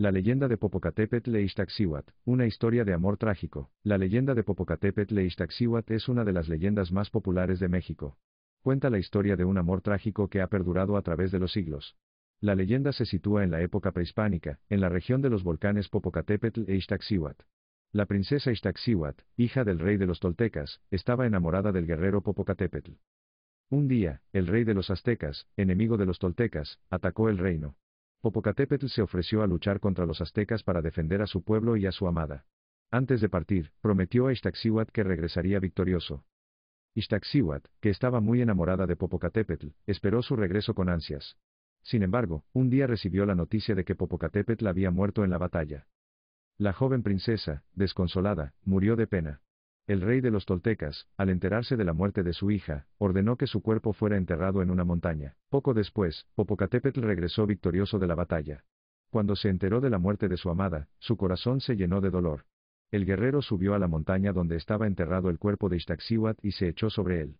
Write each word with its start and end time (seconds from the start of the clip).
La 0.00 0.10
leyenda 0.10 0.48
de 0.48 0.56
Popocatépetl 0.56 1.36
e 1.36 1.42
Ixtaccíhuatl, 1.42 2.10
una 2.24 2.46
historia 2.46 2.86
de 2.86 2.94
amor 2.94 3.18
trágico. 3.18 3.70
La 3.82 3.98
leyenda 3.98 4.34
de 4.34 4.42
Popocatépetl 4.42 5.18
e 5.18 5.24
Ixtaccíhuatl 5.26 5.92
es 5.92 6.08
una 6.08 6.24
de 6.24 6.32
las 6.32 6.48
leyendas 6.48 6.90
más 6.90 7.10
populares 7.10 7.60
de 7.60 7.68
México. 7.68 8.16
Cuenta 8.62 8.88
la 8.88 8.96
historia 8.96 9.36
de 9.36 9.44
un 9.44 9.58
amor 9.58 9.82
trágico 9.82 10.28
que 10.28 10.40
ha 10.40 10.46
perdurado 10.46 10.96
a 10.96 11.02
través 11.02 11.32
de 11.32 11.38
los 11.38 11.52
siglos. 11.52 11.98
La 12.40 12.54
leyenda 12.54 12.92
se 12.92 13.04
sitúa 13.04 13.44
en 13.44 13.50
la 13.50 13.60
época 13.60 13.92
prehispánica, 13.92 14.58
en 14.70 14.80
la 14.80 14.88
región 14.88 15.20
de 15.20 15.28
los 15.28 15.42
volcanes 15.42 15.90
Popocatépetl 15.90 16.62
e 16.66 16.76
Ixtaccíhuatl. 16.76 17.44
La 17.92 18.06
princesa 18.06 18.50
Ixtaccíhuatl, 18.50 19.22
hija 19.36 19.64
del 19.64 19.78
rey 19.78 19.98
de 19.98 20.06
los 20.06 20.18
toltecas, 20.18 20.80
estaba 20.90 21.26
enamorada 21.26 21.72
del 21.72 21.86
guerrero 21.86 22.22
Popocatépetl. 22.22 22.92
Un 23.68 23.86
día, 23.86 24.22
el 24.32 24.46
rey 24.46 24.64
de 24.64 24.72
los 24.72 24.88
aztecas, 24.88 25.46
enemigo 25.58 25.98
de 25.98 26.06
los 26.06 26.18
toltecas, 26.18 26.78
atacó 26.88 27.28
el 27.28 27.36
reino. 27.36 27.76
Popocatépetl 28.20 28.88
se 28.88 29.00
ofreció 29.00 29.42
a 29.42 29.46
luchar 29.46 29.80
contra 29.80 30.04
los 30.04 30.20
aztecas 30.20 30.62
para 30.62 30.82
defender 30.82 31.22
a 31.22 31.26
su 31.26 31.42
pueblo 31.42 31.76
y 31.76 31.86
a 31.86 31.92
su 31.92 32.06
amada. 32.06 32.44
Antes 32.90 33.22
de 33.22 33.30
partir, 33.30 33.72
prometió 33.80 34.26
a 34.26 34.32
Ixtaccíhuatl 34.32 34.92
que 34.92 35.04
regresaría 35.04 35.58
victorioso. 35.58 36.24
Ixtaccíhuatl, 36.94 37.70
que 37.80 37.88
estaba 37.88 38.20
muy 38.20 38.42
enamorada 38.42 38.86
de 38.86 38.96
Popocatépetl, 38.96 39.68
esperó 39.86 40.22
su 40.22 40.36
regreso 40.36 40.74
con 40.74 40.90
ansias. 40.90 41.38
Sin 41.82 42.02
embargo, 42.02 42.44
un 42.52 42.68
día 42.68 42.86
recibió 42.86 43.24
la 43.24 43.34
noticia 43.34 43.74
de 43.74 43.84
que 43.84 43.94
Popocatépetl 43.94 44.66
había 44.66 44.90
muerto 44.90 45.24
en 45.24 45.30
la 45.30 45.38
batalla. 45.38 45.86
La 46.58 46.74
joven 46.74 47.02
princesa, 47.02 47.64
desconsolada, 47.74 48.52
murió 48.64 48.96
de 48.96 49.06
pena. 49.06 49.40
El 49.90 50.02
rey 50.02 50.20
de 50.20 50.30
los 50.30 50.46
toltecas, 50.46 51.08
al 51.16 51.30
enterarse 51.30 51.76
de 51.76 51.84
la 51.84 51.92
muerte 51.92 52.22
de 52.22 52.32
su 52.32 52.52
hija, 52.52 52.86
ordenó 52.98 53.36
que 53.36 53.48
su 53.48 53.60
cuerpo 53.60 53.92
fuera 53.92 54.16
enterrado 54.16 54.62
en 54.62 54.70
una 54.70 54.84
montaña. 54.84 55.34
Poco 55.48 55.74
después, 55.74 56.28
Popocatépetl 56.36 57.00
regresó 57.02 57.44
victorioso 57.44 57.98
de 57.98 58.06
la 58.06 58.14
batalla. 58.14 58.62
Cuando 59.10 59.34
se 59.34 59.48
enteró 59.48 59.80
de 59.80 59.90
la 59.90 59.98
muerte 59.98 60.28
de 60.28 60.36
su 60.36 60.48
amada, 60.48 60.86
su 61.00 61.16
corazón 61.16 61.60
se 61.60 61.74
llenó 61.74 62.00
de 62.00 62.10
dolor. 62.10 62.44
El 62.92 63.04
guerrero 63.04 63.42
subió 63.42 63.74
a 63.74 63.80
la 63.80 63.88
montaña 63.88 64.32
donde 64.32 64.54
estaba 64.54 64.86
enterrado 64.86 65.28
el 65.28 65.40
cuerpo 65.40 65.68
de 65.68 65.78
Ixtaccíhuatl 65.78 66.46
y 66.46 66.52
se 66.52 66.68
echó 66.68 66.88
sobre 66.88 67.22
él. 67.22 67.38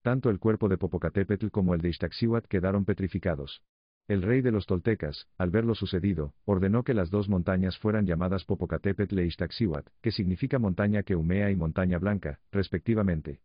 Tanto 0.00 0.30
el 0.30 0.38
cuerpo 0.38 0.70
de 0.70 0.78
Popocatépetl 0.78 1.48
como 1.48 1.74
el 1.74 1.82
de 1.82 1.90
Ixtaccíhuatl 1.90 2.48
quedaron 2.48 2.86
petrificados. 2.86 3.62
El 4.06 4.20
rey 4.20 4.42
de 4.42 4.52
los 4.52 4.66
toltecas, 4.66 5.28
al 5.38 5.50
ver 5.50 5.64
lo 5.64 5.74
sucedido, 5.74 6.34
ordenó 6.44 6.84
que 6.84 6.92
las 6.92 7.10
dos 7.10 7.30
montañas 7.30 7.78
fueran 7.78 8.04
llamadas 8.04 8.44
Popocatépetl 8.44 9.18
e 9.18 9.24
Ixtaccíhuatl, 9.24 9.90
que 10.02 10.12
significa 10.12 10.58
montaña 10.58 11.04
que 11.04 11.16
humea 11.16 11.50
y 11.50 11.56
montaña 11.56 11.98
blanca, 11.98 12.38
respectivamente. 12.52 13.40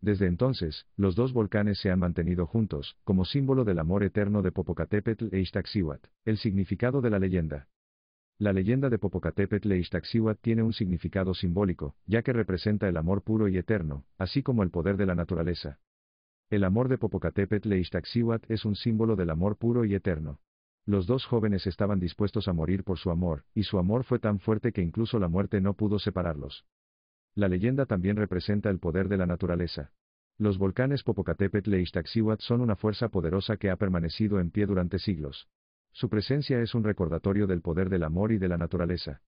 Desde 0.00 0.26
entonces, 0.26 0.86
los 0.96 1.14
dos 1.14 1.34
volcanes 1.34 1.78
se 1.78 1.90
han 1.90 1.98
mantenido 1.98 2.46
juntos, 2.46 2.96
como 3.04 3.26
símbolo 3.26 3.64
del 3.64 3.78
amor 3.78 4.02
eterno 4.02 4.40
de 4.40 4.50
Popocatépetl 4.50 5.26
e 5.30 5.40
Ixtaccíhuatl. 5.40 6.08
El 6.24 6.38
significado 6.38 7.02
de 7.02 7.10
la 7.10 7.18
leyenda. 7.18 7.68
La 8.38 8.54
leyenda 8.54 8.88
de 8.88 8.98
Popocatépetl 8.98 9.72
e 9.72 9.78
Ixtaccíhuatl 9.78 10.40
tiene 10.40 10.62
un 10.62 10.72
significado 10.72 11.34
simbólico, 11.34 11.96
ya 12.06 12.22
que 12.22 12.32
representa 12.32 12.88
el 12.88 12.96
amor 12.96 13.22
puro 13.22 13.46
y 13.46 13.58
eterno, 13.58 14.06
así 14.16 14.42
como 14.42 14.62
el 14.62 14.70
poder 14.70 14.96
de 14.96 15.04
la 15.04 15.14
naturaleza. 15.14 15.80
El 16.52 16.64
amor 16.64 16.90
de 16.90 16.98
Popocatépetl 16.98 17.72
e 17.72 17.78
Ixtaccíhuatl 17.78 18.52
es 18.52 18.66
un 18.66 18.76
símbolo 18.76 19.16
del 19.16 19.30
amor 19.30 19.56
puro 19.56 19.86
y 19.86 19.94
eterno. 19.94 20.38
Los 20.84 21.06
dos 21.06 21.24
jóvenes 21.24 21.66
estaban 21.66 21.98
dispuestos 21.98 22.46
a 22.46 22.52
morir 22.52 22.84
por 22.84 22.98
su 22.98 23.10
amor, 23.10 23.44
y 23.54 23.62
su 23.62 23.78
amor 23.78 24.04
fue 24.04 24.18
tan 24.18 24.38
fuerte 24.38 24.70
que 24.70 24.82
incluso 24.82 25.18
la 25.18 25.28
muerte 25.28 25.62
no 25.62 25.72
pudo 25.72 25.98
separarlos. 25.98 26.66
La 27.34 27.48
leyenda 27.48 27.86
también 27.86 28.16
representa 28.16 28.68
el 28.68 28.80
poder 28.80 29.08
de 29.08 29.16
la 29.16 29.24
naturaleza. 29.24 29.92
Los 30.36 30.58
volcanes 30.58 31.02
Popocatépetl 31.04 31.72
e 31.72 31.80
Ixtaccíhuatl 31.80 32.42
son 32.42 32.60
una 32.60 32.76
fuerza 32.76 33.08
poderosa 33.08 33.56
que 33.56 33.70
ha 33.70 33.76
permanecido 33.76 34.38
en 34.38 34.50
pie 34.50 34.66
durante 34.66 34.98
siglos. 34.98 35.48
Su 35.92 36.10
presencia 36.10 36.60
es 36.60 36.74
un 36.74 36.84
recordatorio 36.84 37.46
del 37.46 37.62
poder 37.62 37.88
del 37.88 38.02
amor 38.02 38.30
y 38.30 38.36
de 38.36 38.48
la 38.48 38.58
naturaleza. 38.58 39.20